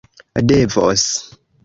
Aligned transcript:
devos 0.43 1.05